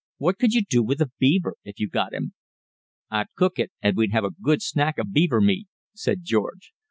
[0.17, 2.33] "What could you do with a beaver if you got him?"
[3.11, 6.73] "I'd cook it, and we'd have a good snack of beaver meat," said George.